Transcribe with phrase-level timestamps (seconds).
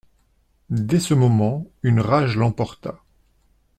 [0.71, 3.03] Dès ce moment, une rage l'emporta.